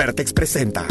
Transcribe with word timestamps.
Vertex 0.00 0.32
presenta. 0.32 0.86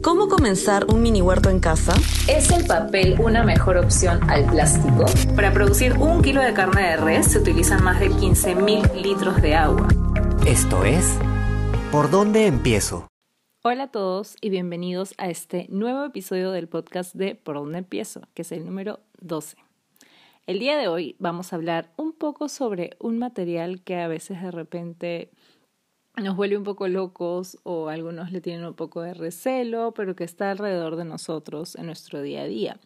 ¿Cómo 0.00 0.28
comenzar 0.28 0.84
un 0.92 1.02
mini 1.02 1.22
huerto 1.22 1.50
en 1.50 1.58
casa? 1.58 1.92
¿Es 2.28 2.52
el 2.52 2.64
papel 2.64 3.16
una 3.18 3.42
mejor 3.42 3.78
opción 3.78 4.30
al 4.30 4.46
plástico? 4.46 5.06
Para 5.34 5.52
producir 5.52 5.94
un 5.94 6.22
kilo 6.22 6.40
de 6.40 6.54
carne 6.54 6.82
de 6.82 6.96
res 6.98 7.32
se 7.32 7.40
utilizan 7.40 7.82
más 7.82 7.98
de 7.98 8.10
15.000 8.10 8.94
litros 8.94 9.42
de 9.42 9.56
agua. 9.56 9.88
Esto 10.46 10.84
es 10.84 11.18
¿Por 11.90 12.12
dónde 12.12 12.46
empiezo? 12.46 13.08
Hola 13.62 13.82
a 13.82 13.90
todos 13.90 14.36
y 14.40 14.50
bienvenidos 14.50 15.12
a 15.18 15.28
este 15.28 15.66
nuevo 15.68 16.04
episodio 16.04 16.52
del 16.52 16.68
podcast 16.68 17.12
de 17.16 17.34
Por 17.34 17.56
dónde 17.56 17.78
empiezo, 17.78 18.20
que 18.34 18.42
es 18.42 18.52
el 18.52 18.64
número 18.64 19.00
12. 19.20 19.56
El 20.46 20.60
día 20.60 20.78
de 20.78 20.86
hoy 20.86 21.16
vamos 21.18 21.52
a 21.52 21.56
hablar 21.56 21.90
un 21.96 22.12
poco 22.12 22.48
sobre 22.48 22.96
un 23.00 23.18
material 23.18 23.82
que 23.82 23.96
a 23.96 24.06
veces 24.06 24.40
de 24.40 24.52
repente 24.52 25.32
nos 26.16 26.36
vuelve 26.36 26.56
un 26.56 26.64
poco 26.64 26.88
locos 26.88 27.58
o 27.62 27.88
algunos 27.88 28.32
le 28.32 28.40
tienen 28.40 28.64
un 28.64 28.74
poco 28.74 29.00
de 29.02 29.14
recelo, 29.14 29.92
pero 29.94 30.16
que 30.16 30.24
está 30.24 30.50
alrededor 30.50 30.96
de 30.96 31.04
nosotros 31.04 31.76
en 31.76 31.86
nuestro 31.86 32.20
día 32.22 32.42
a 32.42 32.46
día, 32.46 32.80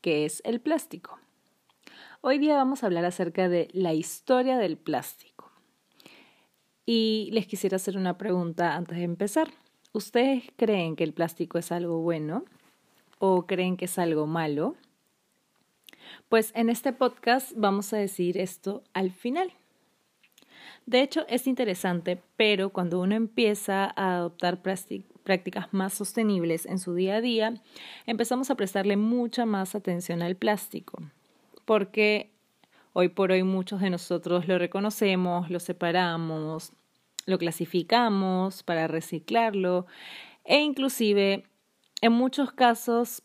que 0.00 0.24
es 0.24 0.42
el 0.44 0.60
plástico. 0.60 1.18
Hoy 2.20 2.38
día 2.38 2.56
vamos 2.56 2.82
a 2.82 2.86
hablar 2.86 3.04
acerca 3.04 3.48
de 3.48 3.68
la 3.72 3.94
historia 3.94 4.58
del 4.58 4.76
plástico. 4.76 5.52
Y 6.84 7.28
les 7.32 7.46
quisiera 7.46 7.76
hacer 7.76 7.96
una 7.96 8.16
pregunta 8.16 8.74
antes 8.74 8.98
de 8.98 9.04
empezar. 9.04 9.48
¿Ustedes 9.92 10.44
creen 10.56 10.96
que 10.96 11.04
el 11.04 11.12
plástico 11.12 11.58
es 11.58 11.70
algo 11.70 12.00
bueno 12.00 12.44
o 13.18 13.46
creen 13.46 13.76
que 13.76 13.86
es 13.86 13.98
algo 13.98 14.26
malo? 14.26 14.76
Pues 16.28 16.52
en 16.54 16.70
este 16.70 16.92
podcast 16.92 17.52
vamos 17.56 17.92
a 17.92 17.98
decir 17.98 18.38
esto 18.38 18.82
al 18.94 19.10
final. 19.10 19.52
De 20.86 21.02
hecho, 21.02 21.26
es 21.28 21.46
interesante, 21.46 22.20
pero 22.36 22.70
cuando 22.70 23.00
uno 23.00 23.14
empieza 23.14 23.92
a 23.96 24.16
adoptar 24.16 24.60
prácticas 24.62 25.72
más 25.72 25.92
sostenibles 25.92 26.66
en 26.66 26.78
su 26.78 26.94
día 26.94 27.16
a 27.16 27.20
día, 27.20 27.54
empezamos 28.06 28.50
a 28.50 28.54
prestarle 28.54 28.96
mucha 28.96 29.44
más 29.44 29.74
atención 29.74 30.22
al 30.22 30.36
plástico, 30.36 31.02
porque 31.64 32.30
hoy 32.92 33.08
por 33.08 33.32
hoy 33.32 33.42
muchos 33.42 33.80
de 33.80 33.90
nosotros 33.90 34.48
lo 34.48 34.58
reconocemos, 34.58 35.50
lo 35.50 35.60
separamos, 35.60 36.72
lo 37.26 37.38
clasificamos 37.38 38.62
para 38.62 38.88
reciclarlo 38.88 39.86
e 40.44 40.60
inclusive 40.60 41.44
en 42.00 42.12
muchos 42.12 42.52
casos 42.52 43.22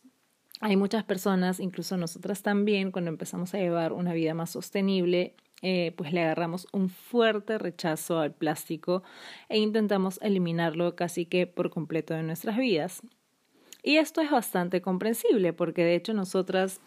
hay 0.60 0.78
muchas 0.78 1.04
personas, 1.04 1.60
incluso 1.60 1.98
nosotras 1.98 2.42
también, 2.42 2.92
cuando 2.92 3.10
empezamos 3.10 3.54
a 3.54 3.58
llevar 3.58 3.92
una 3.92 4.14
vida 4.14 4.34
más 4.34 4.52
sostenible, 4.52 5.36
eh, 5.64 5.94
pues 5.96 6.12
le 6.12 6.22
agarramos 6.22 6.68
un 6.74 6.90
fuerte 6.90 7.58
rechazo 7.58 8.20
al 8.20 8.34
plástico 8.34 9.02
e 9.48 9.58
intentamos 9.58 10.20
eliminarlo 10.22 10.96
casi 10.96 11.26
que 11.26 11.48
por 11.48 11.70
completo 11.70 12.14
de 12.14 12.22
nuestras 12.22 12.58
vidas. 12.58 13.02
Y 13.82 13.98
esto 13.98 14.22
es 14.22 14.30
bastante 14.30 14.82
comprensible 14.82 15.54
porque 15.54 15.86
de 15.86 15.96
hecho 15.96 16.14
nosotras 16.14 16.82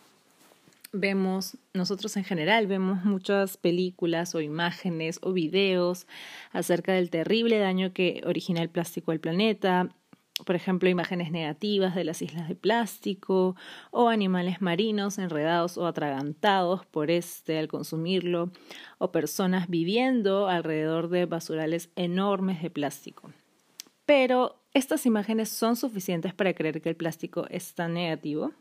vemos, 0.92 1.56
nosotros 1.72 2.16
en 2.18 2.24
general 2.24 2.66
vemos 2.66 3.02
muchas 3.04 3.56
películas 3.56 4.34
o 4.34 4.40
imágenes 4.42 5.18
o 5.22 5.32
videos 5.32 6.06
acerca 6.52 6.92
del 6.92 7.10
terrible 7.10 7.58
daño 7.58 7.92
que 7.94 8.22
origina 8.26 8.62
el 8.62 8.68
plástico 8.68 9.10
al 9.10 9.20
planeta, 9.20 9.88
por 10.44 10.54
ejemplo, 10.54 10.88
imágenes 10.88 11.30
negativas 11.30 11.94
de 11.94 12.04
las 12.04 12.20
islas 12.20 12.48
de 12.48 12.54
plástico 12.54 13.56
o 13.90 14.08
animales 14.08 14.60
marinos 14.60 15.18
enredados 15.18 15.78
o 15.78 15.86
atragantados 15.86 16.84
por 16.84 17.10
este 17.10 17.58
al 17.58 17.68
consumirlo, 17.68 18.50
o 18.98 19.12
personas 19.12 19.68
viviendo 19.68 20.48
alrededor 20.48 21.08
de 21.08 21.24
basurales 21.24 21.90
enormes 21.96 22.62
de 22.62 22.70
plástico. 22.70 23.32
Pero, 24.04 24.60
¿estas 24.74 25.06
imágenes 25.06 25.48
son 25.48 25.74
suficientes 25.74 26.34
para 26.34 26.52
creer 26.52 26.82
que 26.82 26.90
el 26.90 26.96
plástico 26.96 27.46
es 27.48 27.74
tan 27.74 27.94
negativo? 27.94 28.52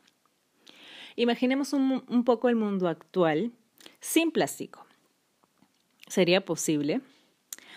Imaginemos 1.17 1.73
un, 1.73 2.23
poco 2.23 2.50
el 2.50 2.55
mundo 2.55 2.88
actual 2.88 3.51
sin 4.00 4.31
plástico. 4.31 4.85
¿Sería 6.07 6.44
posible? 6.44 7.01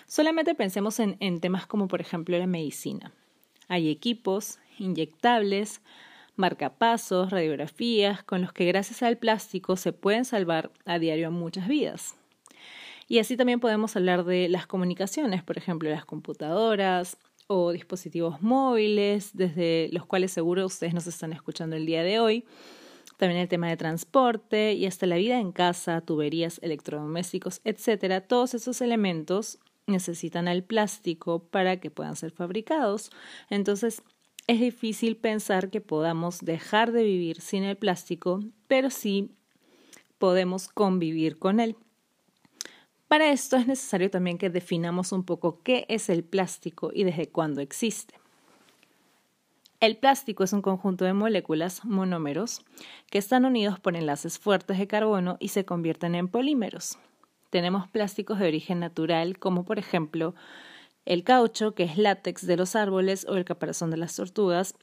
Solamente 0.06 0.54
pensemos 0.54 0.98
en, 1.00 1.16
en 1.20 1.40
temas 1.40 1.66
como, 1.66 1.88
por 1.88 2.00
ejemplo, 2.00 2.38
la 2.38 2.46
medicina. 2.46 3.12
Hay 3.68 3.90
equipos, 3.90 4.58
inyectables, 4.78 5.82
marcapasos, 6.36 7.30
radiografías, 7.30 8.22
con 8.22 8.40
los 8.40 8.52
que 8.52 8.64
gracias 8.64 9.02
al 9.02 9.18
plástico 9.18 9.76
se 9.76 9.92
pueden 9.92 10.24
salvar 10.24 10.70
a 10.86 10.98
diario 10.98 11.30
muchas 11.30 11.68
vidas. 11.68 12.16
Y 13.08 13.18
así 13.18 13.36
también 13.36 13.60
podemos 13.60 13.96
hablar 13.96 14.24
de 14.24 14.48
las 14.48 14.66
comunicaciones, 14.66 15.42
por 15.42 15.58
ejemplo, 15.58 15.88
las 15.90 16.04
computadoras 16.04 17.16
o 17.46 17.72
dispositivos 17.72 18.42
móviles, 18.42 19.30
desde 19.34 19.88
los 19.92 20.04
cuales 20.04 20.30
seguro 20.32 20.66
ustedes 20.66 20.94
nos 20.94 21.06
están 21.06 21.32
escuchando 21.32 21.76
el 21.76 21.86
día 21.86 22.02
de 22.02 22.20
hoy. 22.20 22.44
También 23.16 23.40
el 23.40 23.48
tema 23.48 23.68
de 23.68 23.76
transporte 23.76 24.74
y 24.74 24.86
hasta 24.86 25.06
la 25.06 25.16
vida 25.16 25.40
en 25.40 25.50
casa, 25.50 26.02
tuberías, 26.02 26.60
electrodomésticos, 26.62 27.60
etcétera. 27.64 28.20
Todos 28.20 28.54
esos 28.54 28.80
elementos 28.80 29.58
necesitan 29.88 30.48
el 30.48 30.62
plástico 30.62 31.40
para 31.40 31.80
que 31.80 31.90
puedan 31.90 32.16
ser 32.16 32.30
fabricados. 32.30 33.10
Entonces, 33.50 34.02
es 34.46 34.60
difícil 34.60 35.16
pensar 35.16 35.70
que 35.70 35.80
podamos 35.80 36.40
dejar 36.40 36.92
de 36.92 37.04
vivir 37.04 37.40
sin 37.40 37.64
el 37.64 37.76
plástico, 37.76 38.40
pero 38.66 38.90
sí 38.90 39.30
podemos 40.18 40.68
convivir 40.68 41.38
con 41.38 41.60
él. 41.60 41.76
Para 43.08 43.30
esto 43.32 43.56
es 43.56 43.66
necesario 43.66 44.10
también 44.10 44.38
que 44.38 44.50
definamos 44.50 45.12
un 45.12 45.24
poco 45.24 45.62
qué 45.62 45.86
es 45.88 46.08
el 46.10 46.24
plástico 46.24 46.90
y 46.92 47.04
desde 47.04 47.28
cuándo 47.28 47.60
existe. 47.60 48.14
El 49.80 49.96
plástico 49.96 50.44
es 50.44 50.52
un 50.52 50.60
conjunto 50.60 51.04
de 51.04 51.12
moléculas, 51.12 51.84
monómeros, 51.84 52.64
que 53.10 53.18
están 53.18 53.44
unidos 53.44 53.78
por 53.78 53.96
enlaces 53.96 54.38
fuertes 54.38 54.78
de 54.78 54.88
carbono 54.88 55.36
y 55.38 55.48
se 55.48 55.64
convierten 55.64 56.16
en 56.16 56.28
polímeros. 56.28 56.98
Tenemos 57.50 57.88
plásticos 57.88 58.38
de 58.38 58.48
origen 58.48 58.80
natural, 58.80 59.38
como 59.38 59.64
por 59.64 59.78
ejemplo 59.78 60.34
el 61.06 61.24
caucho, 61.24 61.74
que 61.74 61.84
es 61.84 61.96
látex 61.96 62.46
de 62.46 62.56
los 62.56 62.76
árboles 62.76 63.26
o 63.28 63.36
el 63.36 63.44
caparazón 63.44 63.90
de 63.90 63.96
las 63.96 64.14
tortugas, 64.14 64.74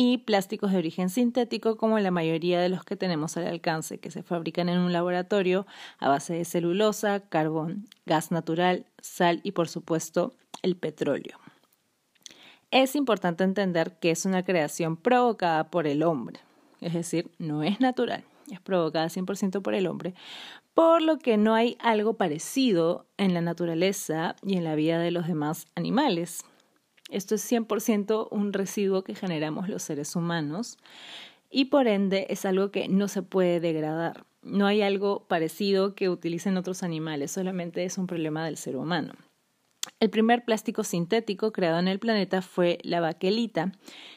y 0.00 0.18
plásticos 0.18 0.70
de 0.70 0.78
origen 0.78 1.08
sintético, 1.08 1.76
como 1.76 1.98
la 1.98 2.12
mayoría 2.12 2.60
de 2.60 2.68
los 2.68 2.84
que 2.84 2.94
tenemos 2.94 3.36
al 3.36 3.48
alcance, 3.48 3.98
que 3.98 4.12
se 4.12 4.22
fabrican 4.22 4.68
en 4.68 4.78
un 4.78 4.92
laboratorio 4.92 5.66
a 5.98 6.08
base 6.08 6.34
de 6.34 6.44
celulosa, 6.44 7.20
carbón, 7.28 7.88
gas 8.06 8.30
natural, 8.30 8.86
sal 9.00 9.40
y, 9.42 9.50
por 9.50 9.68
supuesto, 9.68 10.34
el 10.62 10.76
petróleo. 10.76 11.38
Es 12.70 12.94
importante 12.94 13.42
entender 13.42 13.98
que 13.98 14.12
es 14.12 14.24
una 14.24 14.44
creación 14.44 14.96
provocada 14.96 15.68
por 15.68 15.88
el 15.88 16.04
hombre, 16.04 16.38
es 16.80 16.94
decir, 16.94 17.30
no 17.38 17.64
es 17.64 17.80
natural, 17.80 18.22
es 18.52 18.60
provocada 18.60 19.08
100% 19.08 19.62
por 19.62 19.74
el 19.74 19.88
hombre, 19.88 20.14
por 20.78 21.02
lo 21.02 21.18
que 21.18 21.36
no 21.36 21.56
hay 21.56 21.76
algo 21.80 22.14
parecido 22.14 23.04
en 23.16 23.34
la 23.34 23.40
naturaleza 23.40 24.36
y 24.44 24.56
en 24.56 24.62
la 24.62 24.76
vida 24.76 25.00
de 25.00 25.10
los 25.10 25.26
demás 25.26 25.66
animales. 25.74 26.44
Esto 27.10 27.34
es 27.34 27.50
100% 27.50 28.28
un 28.30 28.52
residuo 28.52 29.02
que 29.02 29.16
generamos 29.16 29.68
los 29.68 29.82
seres 29.82 30.14
humanos 30.14 30.78
y 31.50 31.64
por 31.64 31.88
ende 31.88 32.28
es 32.30 32.44
algo 32.44 32.70
que 32.70 32.86
no 32.86 33.08
se 33.08 33.22
puede 33.24 33.58
degradar. 33.58 34.24
No 34.42 34.68
hay 34.68 34.82
algo 34.82 35.26
parecido 35.26 35.96
que 35.96 36.08
utilicen 36.08 36.56
otros 36.56 36.84
animales, 36.84 37.32
solamente 37.32 37.84
es 37.84 37.98
un 37.98 38.06
problema 38.06 38.44
del 38.44 38.56
ser 38.56 38.76
humano. 38.76 39.14
El 39.98 40.10
primer 40.10 40.44
plástico 40.44 40.84
sintético 40.84 41.50
creado 41.50 41.80
en 41.80 41.88
el 41.88 41.98
planeta 41.98 42.40
fue 42.40 42.78
la 42.82 43.00
baquelita, 43.00 43.72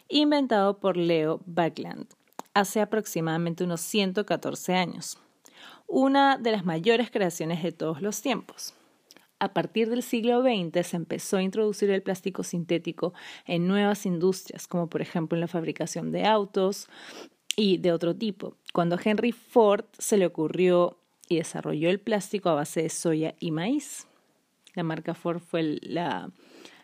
inventado 0.10 0.78
por 0.78 0.96
Leo 0.96 1.42
Backland 1.48 2.06
hace 2.54 2.82
aproximadamente 2.82 3.64
unos 3.64 3.82
114 3.82 4.76
años 4.76 5.18
una 5.92 6.38
de 6.38 6.54
las 6.54 6.64
mayores 6.64 7.12
creaciones 7.12 7.62
de 7.62 7.74
todos 7.74 8.02
los 8.02 8.22
tiempos. 8.22 8.74
A 9.40 9.54
partir 9.54 9.90
del 9.90 10.04
siglo 10.04 10.42
XX 10.42 10.88
se 10.88 10.96
empezó 10.96 11.38
a 11.38 11.44
introducir 11.44 11.90
el 11.90 12.02
plástico 12.02 12.44
sintético 12.44 13.14
en 13.46 13.68
nuevas 13.68 14.06
industrias, 14.06 14.68
como 14.68 14.88
por 14.88 15.02
ejemplo 15.02 15.36
en 15.36 15.42
la 15.42 15.48
fabricación 15.48 16.12
de 16.14 16.26
autos 16.26 16.88
y 17.58 17.78
de 17.78 17.92
otro 17.92 18.16
tipo. 18.16 18.56
Cuando 18.72 18.98
Henry 19.04 19.34
Ford 19.34 19.84
se 19.98 20.18
le 20.18 20.26
ocurrió 20.26 20.98
y 21.28 21.38
desarrolló 21.38 21.90
el 21.90 22.00
plástico 22.00 22.48
a 22.50 22.56
base 22.56 22.84
de 22.84 22.90
soya 22.90 23.36
y 23.40 23.52
maíz. 23.52 24.08
La 24.76 24.84
marca 24.84 25.14
Ford 25.14 25.40
fue 25.40 25.78
la, 25.82 26.32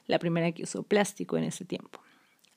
la 0.06 0.20
primera 0.20 0.52
que 0.52 0.64
usó 0.64 0.84
plástico 0.84 1.38
en 1.38 1.46
ese 1.46 1.64
tiempo. 1.64 2.02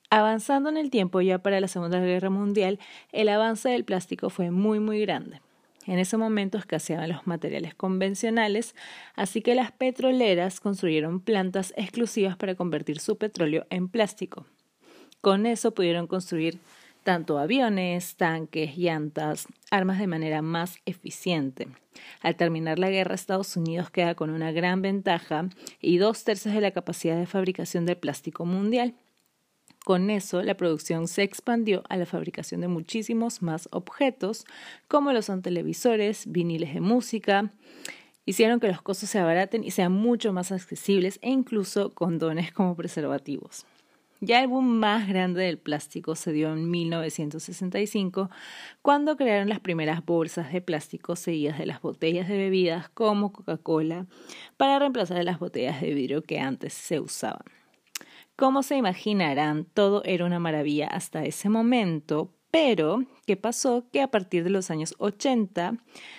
Avanzando 0.09 0.69
en 0.69 0.75
el 0.75 0.89
tiempo, 0.89 1.21
ya 1.21 1.37
para 1.37 1.61
la 1.61 1.69
Segunda 1.69 2.01
Guerra 2.01 2.29
Mundial, 2.29 2.79
el 3.13 3.29
avance 3.29 3.69
del 3.69 3.85
plástico 3.85 4.29
fue 4.29 4.51
muy, 4.51 4.81
muy 4.81 4.99
grande. 4.99 5.39
En 5.91 5.99
ese 5.99 6.15
momento 6.15 6.57
escaseaban 6.57 7.09
los 7.09 7.27
materiales 7.27 7.75
convencionales, 7.75 8.75
así 9.13 9.41
que 9.41 9.55
las 9.55 9.73
petroleras 9.73 10.61
construyeron 10.61 11.19
plantas 11.19 11.73
exclusivas 11.75 12.37
para 12.37 12.55
convertir 12.55 13.01
su 13.01 13.17
petróleo 13.17 13.67
en 13.69 13.89
plástico. 13.89 14.45
Con 15.19 15.45
eso 15.45 15.73
pudieron 15.73 16.07
construir 16.07 16.59
tanto 17.03 17.39
aviones, 17.39 18.15
tanques, 18.15 18.77
llantas, 18.77 19.49
armas 19.69 19.99
de 19.99 20.07
manera 20.07 20.41
más 20.41 20.77
eficiente. 20.85 21.67
Al 22.21 22.37
terminar 22.37 22.79
la 22.79 22.89
guerra, 22.89 23.13
Estados 23.13 23.57
Unidos 23.57 23.89
queda 23.89 24.15
con 24.15 24.29
una 24.29 24.53
gran 24.53 24.81
ventaja 24.81 25.49
y 25.81 25.97
dos 25.97 26.23
tercios 26.23 26.55
de 26.55 26.61
la 26.61 26.71
capacidad 26.71 27.17
de 27.17 27.25
fabricación 27.25 27.85
del 27.85 27.97
plástico 27.97 28.45
mundial. 28.45 28.95
Con 29.83 30.11
eso, 30.11 30.43
la 30.43 30.55
producción 30.55 31.07
se 31.07 31.23
expandió 31.23 31.83
a 31.89 31.97
la 31.97 32.05
fabricación 32.05 32.61
de 32.61 32.67
muchísimos 32.67 33.41
más 33.41 33.67
objetos, 33.71 34.45
como 34.87 35.11
lo 35.11 35.23
son 35.23 35.41
televisores, 35.41 36.31
viniles 36.31 36.75
de 36.75 36.81
música, 36.81 37.51
hicieron 38.25 38.59
que 38.59 38.67
los 38.67 38.81
costos 38.83 39.09
se 39.09 39.17
abaraten 39.17 39.63
y 39.63 39.71
sean 39.71 39.91
mucho 39.91 40.33
más 40.33 40.51
accesibles 40.51 41.17
e 41.23 41.31
incluso 41.31 41.93
condones 41.95 42.51
como 42.51 42.75
preservativos. 42.75 43.65
Ya 44.23 44.39
el 44.41 44.49
boom 44.49 44.77
más 44.77 45.07
grande 45.07 45.41
del 45.41 45.57
plástico 45.57 46.15
se 46.15 46.31
dio 46.31 46.53
en 46.53 46.69
1965, 46.69 48.29
cuando 48.83 49.17
crearon 49.17 49.49
las 49.49 49.61
primeras 49.61 50.05
bolsas 50.05 50.53
de 50.53 50.61
plástico 50.61 51.15
seguidas 51.15 51.57
de 51.57 51.65
las 51.65 51.81
botellas 51.81 52.27
de 52.27 52.37
bebidas 52.37 52.87
como 52.89 53.33
Coca-Cola 53.33 54.05
para 54.57 54.77
reemplazar 54.77 55.23
las 55.23 55.39
botellas 55.39 55.81
de 55.81 55.95
vidrio 55.95 56.21
que 56.21 56.39
antes 56.39 56.71
se 56.71 56.99
usaban. 56.99 57.60
Como 58.41 58.63
se 58.63 58.75
imaginarán, 58.75 59.65
todo 59.65 60.01
era 60.03 60.25
una 60.25 60.39
maravilla 60.39 60.87
hasta 60.87 61.23
ese 61.23 61.47
momento, 61.47 62.33
pero, 62.49 63.03
¿qué 63.27 63.37
pasó? 63.37 63.85
Que 63.93 64.01
a 64.01 64.09
partir 64.09 64.43
de 64.43 64.49
los 64.49 64.71
años 64.71 64.95
80 64.97 65.75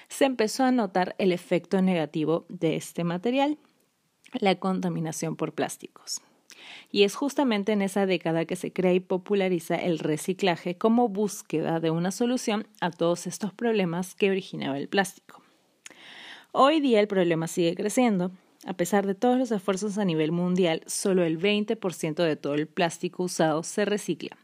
se 0.07 0.25
empezó 0.27 0.63
a 0.63 0.71
notar 0.71 1.17
el 1.19 1.33
efecto 1.33 1.83
negativo 1.83 2.47
de 2.49 2.77
este 2.77 3.03
material, 3.03 3.59
la 4.35 4.55
contaminación 4.55 5.35
por 5.35 5.53
plásticos. 5.53 6.23
Y 6.93 7.03
es 7.03 7.17
justamente 7.17 7.73
en 7.73 7.83
esa 7.83 8.07
década 8.07 8.45
que 8.45 8.55
se 8.55 8.73
crea 8.73 8.93
y 8.93 9.01
populariza 9.01 9.75
el 9.75 9.99
reciclaje 9.99 10.79
como 10.79 11.09
búsqueda 11.09 11.81
de 11.81 11.91
una 11.91 12.13
solución 12.13 12.69
a 12.81 12.93
todos 12.93 13.27
estos 13.27 13.53
problemas 13.53 14.15
que 14.15 14.31
originaba 14.31 14.79
el 14.79 14.89
plástico. 14.89 15.43
Hoy 16.53 16.79
día 16.79 17.01
el 17.01 17.09
problema 17.09 17.49
sigue 17.49 17.75
creciendo 17.75 18.31
a 18.67 18.75
pesar 18.75 19.07
de 19.07 19.15
todos 19.15 19.39
los 19.39 19.51
esfuerzos 19.51 19.99
a 19.99 20.05
nivel 20.05 20.33
mundial, 20.33 20.83
solo 20.87 21.25
el 21.25 21.39
20% 21.39 22.23
de 22.23 22.37
todo 22.37 22.55
el 22.55 22.67
plástico 22.67 23.25
usado 23.25 23.63
se 23.63 23.85
recicla. 23.85 24.37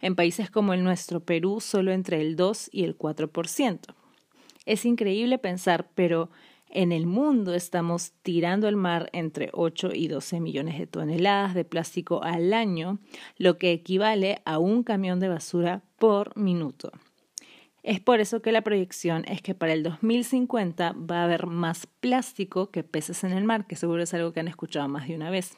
En 0.00 0.16
países 0.16 0.50
como 0.50 0.72
el 0.74 0.82
nuestro, 0.82 1.20
Perú, 1.20 1.60
solo 1.60 1.92
entre 1.92 2.20
el 2.20 2.36
2 2.36 2.70
y 2.72 2.84
el 2.84 2.98
4%. 2.98 3.94
Es 4.66 4.84
increíble 4.84 5.38
pensar, 5.38 5.88
pero 5.94 6.30
en 6.68 6.92
el 6.92 7.06
mundo 7.06 7.54
estamos 7.54 8.12
tirando 8.22 8.68
al 8.68 8.76
mar 8.76 9.10
entre 9.12 9.50
8 9.52 9.90
y 9.94 10.08
12 10.08 10.40
millones 10.40 10.78
de 10.78 10.86
toneladas 10.86 11.54
de 11.54 11.64
plástico 11.64 12.22
al 12.22 12.52
año, 12.52 12.98
lo 13.38 13.58
que 13.58 13.72
equivale 13.72 14.40
a 14.44 14.58
un 14.58 14.82
camión 14.82 15.18
de 15.20 15.28
basura 15.28 15.82
por 15.98 16.36
minuto. 16.36 16.92
Es 17.82 17.98
por 17.98 18.20
eso 18.20 18.42
que 18.42 18.52
la 18.52 18.60
proyección 18.60 19.24
es 19.26 19.40
que 19.40 19.54
para 19.54 19.72
el 19.72 19.82
2050 19.82 20.92
va 20.92 21.20
a 21.20 21.24
haber 21.24 21.46
más 21.46 21.86
plástico 21.86 22.70
que 22.70 22.84
peces 22.84 23.24
en 23.24 23.32
el 23.32 23.44
mar, 23.44 23.66
que 23.66 23.76
seguro 23.76 24.02
es 24.02 24.12
algo 24.12 24.32
que 24.32 24.40
han 24.40 24.48
escuchado 24.48 24.86
más 24.88 25.08
de 25.08 25.16
una 25.16 25.30
vez. 25.30 25.56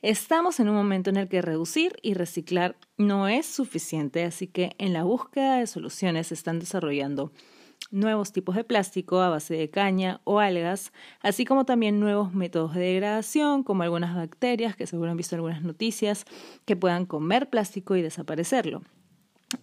Estamos 0.00 0.58
en 0.58 0.68
un 0.68 0.74
momento 0.74 1.10
en 1.10 1.16
el 1.16 1.28
que 1.28 1.42
reducir 1.42 1.94
y 2.02 2.14
reciclar 2.14 2.76
no 2.96 3.28
es 3.28 3.46
suficiente, 3.46 4.24
así 4.24 4.48
que 4.48 4.74
en 4.78 4.94
la 4.94 5.04
búsqueda 5.04 5.58
de 5.58 5.66
soluciones 5.66 6.28
se 6.28 6.34
están 6.34 6.58
desarrollando 6.58 7.30
nuevos 7.90 8.32
tipos 8.32 8.56
de 8.56 8.64
plástico 8.64 9.20
a 9.20 9.28
base 9.28 9.54
de 9.54 9.70
caña 9.70 10.20
o 10.24 10.40
algas, 10.40 10.92
así 11.20 11.44
como 11.44 11.66
también 11.66 12.00
nuevos 12.00 12.32
métodos 12.32 12.74
de 12.74 12.80
degradación, 12.80 13.62
como 13.62 13.82
algunas 13.82 14.16
bacterias, 14.16 14.76
que 14.76 14.86
seguro 14.86 15.10
han 15.10 15.16
visto 15.16 15.36
algunas 15.36 15.62
noticias, 15.62 16.24
que 16.64 16.74
puedan 16.74 17.04
comer 17.04 17.50
plástico 17.50 17.94
y 17.94 18.02
desaparecerlo 18.02 18.82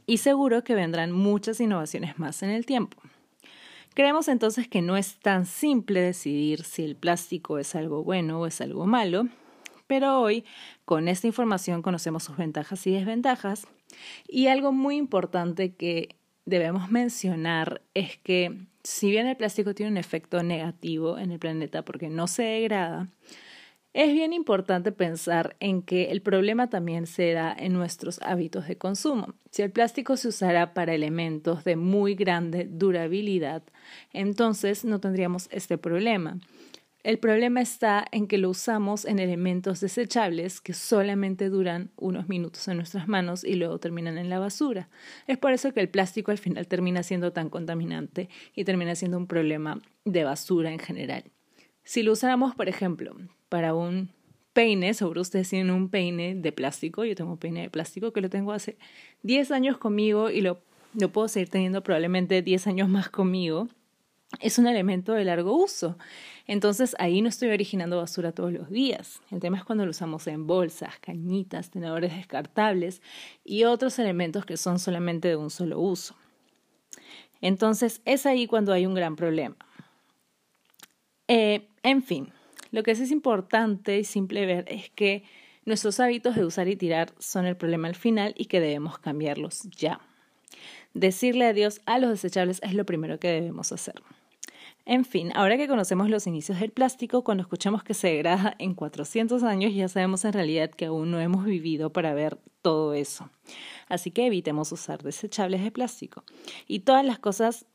y 0.06 0.18
seguro 0.18 0.64
que 0.64 0.76
vendrán 0.76 1.12
muchas 1.12 1.60
innovaciones 1.60 2.20
más 2.20 2.44
en 2.44 2.50
el 2.50 2.66
tiempo. 2.66 2.98
Creemos 3.94 4.28
entonces 4.28 4.68
que 4.68 4.82
no 4.82 4.98
es 4.98 5.18
tan 5.20 5.46
simple 5.46 6.00
decidir 6.00 6.64
si 6.64 6.84
el 6.84 6.96
plástico 6.96 7.60
es 7.60 7.76
algo 7.76 8.04
bueno 8.04 8.42
o 8.42 8.46
es 8.46 8.62
algo 8.62 8.86
malo, 8.86 9.28
pero 9.88 10.22
hoy 10.22 10.46
con 10.86 11.08
esta 11.08 11.28
información 11.28 11.82
conocemos 11.82 12.24
sus 12.24 12.38
ventajas 12.38 12.86
y 12.88 12.92
desventajas 12.92 13.68
y 14.28 14.48
algo 14.48 14.72
muy 14.72 14.96
importante 14.98 15.74
que 15.74 16.16
debemos 16.46 16.92
mencionar 16.92 17.82
es 17.94 18.18
que 18.18 18.56
si 18.84 19.10
bien 19.12 19.28
el 19.28 19.38
plástico 19.38 19.74
tiene 19.76 19.92
un 19.92 19.98
efecto 19.98 20.42
negativo 20.44 21.18
en 21.18 21.32
el 21.32 21.40
planeta 21.40 21.84
porque 21.84 22.10
no 22.10 22.28
se 22.28 22.44
degrada, 22.44 23.08
es 23.94 24.14
bien 24.14 24.34
importante 24.34 24.92
pensar 24.92 25.56
en 25.60 25.82
que 25.82 26.12
el 26.12 26.22
problema 26.22 26.70
también 26.70 27.08
se 27.08 27.32
da 27.34 27.56
en 27.58 27.74
nuestros 27.74 28.22
hábitos 28.22 28.68
de 28.68 28.78
consumo. 28.78 29.34
Si 29.50 29.64
el 29.64 29.72
plástico 29.72 30.16
se 30.16 30.28
usara 30.28 30.74
para 30.74 30.94
elementos 30.94 31.64
de 31.64 31.76
muy 31.76 32.14
grande 32.14 32.68
durabilidad, 32.70 33.64
entonces 34.14 34.86
no 34.86 35.00
tendríamos 35.00 35.50
este 35.52 35.78
problema. 35.78 36.40
El 37.02 37.18
problema 37.18 37.62
está 37.62 38.06
en 38.12 38.28
que 38.28 38.38
lo 38.38 38.50
usamos 38.50 39.06
en 39.06 39.20
elementos 39.20 39.80
desechables 39.80 40.60
que 40.60 40.74
solamente 40.74 41.50
duran 41.50 41.92
unos 41.96 42.28
minutos 42.28 42.68
en 42.68 42.76
nuestras 42.76 43.08
manos 43.08 43.46
y 43.46 43.56
luego 43.56 43.80
terminan 43.80 44.18
en 44.18 44.30
la 44.30 44.38
basura. 44.38 44.90
Es 45.26 45.38
por 45.38 45.54
eso 45.54 45.74
que 45.74 45.80
el 45.80 45.90
plástico 45.90 46.32
al 46.32 46.38
final 46.38 46.68
termina 46.68 47.02
siendo 47.02 47.32
tan 47.32 47.50
contaminante 47.50 48.30
y 48.54 48.66
termina 48.66 48.96
siendo 48.96 49.18
un 49.18 49.28
problema 49.28 49.82
de 50.04 50.26
basura 50.26 50.72
en 50.72 50.80
general. 50.80 51.24
Si 51.84 52.04
lo 52.04 52.12
usáramos, 52.12 52.54
por 52.54 52.68
ejemplo, 52.68 53.16
para 53.50 53.74
un 53.74 54.10
peine, 54.54 54.94
sobre 54.94 55.20
ustedes 55.20 55.50
tienen 55.50 55.72
un 55.72 55.90
peine 55.90 56.36
de 56.36 56.52
plástico, 56.52 57.04
yo 57.06 57.16
tengo 57.16 57.32
un 57.32 57.38
peine 57.38 57.64
de 57.64 57.70
plástico 57.70 58.14
que 58.14 58.22
lo 58.22 58.30
tengo 58.30 58.52
hace 58.52 58.78
10 59.24 59.52
años 59.52 59.78
conmigo 59.78 60.30
y 60.30 60.42
lo, 60.42 60.60
lo 60.94 61.10
puedo 61.10 61.28
seguir 61.28 61.50
teniendo 61.50 61.84
probablemente 61.84 62.42
10 62.42 62.68
años 62.68 62.90
más 62.90 63.10
conmigo, 63.10 63.68
es 64.40 64.60
un 64.60 64.68
elemento 64.68 65.14
de 65.14 65.26
largo 65.26 65.56
uso. 65.56 65.98
Entonces 66.46 66.96
ahí 67.00 67.22
no 67.22 67.30
estoy 67.30 67.50
originando 67.50 67.98
basura 67.98 68.32
todos 68.32 68.54
los 68.54 68.70
días. 68.70 69.22
El 69.32 69.40
tema 69.40 69.58
es 69.58 69.64
cuando 69.64 69.86
lo 69.86 69.92
usamos 69.92 70.28
en 70.28 70.46
bolsas, 70.46 71.00
cañitas, 71.00 71.72
tenedores 71.72 72.16
descartables 72.16 73.02
y 73.44 73.64
otros 73.64 73.98
elementos 73.98 74.46
que 74.46 74.58
son 74.58 74.80
solamente 74.80 75.30
de 75.30 75.36
un 75.36 75.50
solo 75.50 75.80
uso. 75.80 76.16
Entonces 77.42 78.02
es 78.06 78.26
ahí 78.26 78.46
cuando 78.46 78.74
hay 78.74 78.86
un 78.86 78.94
gran 78.94 79.16
problema. 79.16 79.56
Eh, 81.28 81.68
en 81.84 82.04
fin, 82.04 82.34
lo 82.72 82.84
que 82.84 82.92
es 82.92 83.12
importante 83.12 83.98
y 83.98 84.04
simple 84.04 84.46
ver 84.46 84.66
es 84.68 84.90
que 84.90 85.24
nuestros 85.66 86.00
hábitos 86.00 86.36
de 86.36 86.46
usar 86.46 86.68
y 86.68 86.76
tirar 86.76 87.14
son 87.20 87.46
el 87.46 87.58
problema 87.58 87.88
al 87.88 87.96
final 87.96 88.34
y 88.38 88.46
que 88.46 88.60
debemos 88.60 89.00
cambiarlos 89.00 89.64
ya. 89.76 90.00
Decirle 90.94 91.46
adiós 91.46 91.82
a 91.86 92.00
los 92.00 92.10
desechables 92.10 92.60
es 92.64 92.74
lo 92.74 92.86
primero 92.86 93.20
que 93.20 93.28
debemos 93.28 93.72
hacer. 93.72 94.02
En 94.86 95.06
fin, 95.06 95.32
ahora 95.36 95.58
que 95.58 95.68
conocemos 95.68 96.10
los 96.10 96.26
inicios 96.26 96.60
del 96.60 96.72
plástico, 96.72 97.24
cuando 97.24 97.44
escuchamos 97.44 97.84
que 97.84 97.94
se 97.94 98.08
degrada 98.08 98.56
en 98.58 98.74
400 98.74 99.44
años, 99.44 99.74
ya 99.76 99.88
sabemos 99.88 100.26
en 100.26 100.34
realidad 100.34 100.72
que 100.72 100.86
aún 100.86 101.12
no 101.12 101.20
hemos 101.20 101.46
vivido 101.46 101.92
para 101.92 102.16
ver 102.16 102.40
todo 102.64 102.96
eso. 102.96 103.30
Así 103.88 104.10
que 104.10 104.26
evitemos 104.26 104.72
usar 104.72 105.04
desechables 105.04 105.64
de 105.64 105.70
plástico. 105.70 106.24
Y 106.66 106.80
todas 106.80 107.06
las 107.06 107.20
cosas 107.20 107.68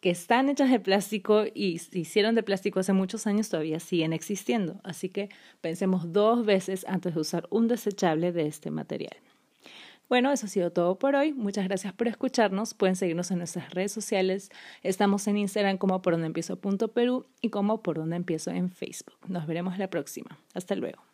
que 0.00 0.10
están 0.10 0.48
hechas 0.48 0.70
de 0.70 0.80
plástico 0.80 1.44
y 1.52 1.78
se 1.78 2.00
hicieron 2.00 2.34
de 2.34 2.42
plástico 2.42 2.80
hace 2.80 2.92
muchos 2.92 3.26
años 3.26 3.48
todavía 3.48 3.80
siguen 3.80 4.12
existiendo. 4.12 4.80
Así 4.84 5.08
que 5.08 5.28
pensemos 5.60 6.12
dos 6.12 6.46
veces 6.46 6.84
antes 6.88 7.14
de 7.14 7.20
usar 7.20 7.46
un 7.50 7.68
desechable 7.68 8.32
de 8.32 8.46
este 8.46 8.70
material. 8.70 9.16
Bueno, 10.08 10.32
eso 10.32 10.46
ha 10.46 10.48
sido 10.48 10.72
todo 10.72 10.98
por 10.98 11.14
hoy. 11.14 11.34
Muchas 11.34 11.66
gracias 11.68 11.92
por 11.92 12.08
escucharnos. 12.08 12.72
Pueden 12.72 12.96
seguirnos 12.96 13.30
en 13.30 13.38
nuestras 13.38 13.74
redes 13.74 13.92
sociales. 13.92 14.50
Estamos 14.82 15.26
en 15.28 15.36
Instagram 15.36 15.76
como 15.76 16.00
por 16.00 16.14
donde 16.14 16.28
empiezo 16.28 16.58
punto 16.58 16.88
Perú 16.88 17.26
y 17.42 17.50
como 17.50 17.82
por 17.82 17.96
donde 17.96 18.16
empiezo 18.16 18.50
en 18.50 18.70
Facebook. 18.70 19.18
Nos 19.28 19.46
veremos 19.46 19.78
la 19.78 19.90
próxima. 19.90 20.38
Hasta 20.54 20.76
luego. 20.76 21.07